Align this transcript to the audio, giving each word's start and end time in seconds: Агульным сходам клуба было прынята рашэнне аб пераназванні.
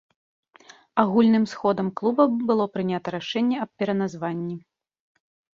Агульным 1.03 1.45
сходам 1.51 1.91
клуба 2.01 2.23
было 2.53 2.65
прынята 2.79 3.07
рашэнне 3.17 3.57
аб 3.67 3.71
пераназванні. 3.83 4.57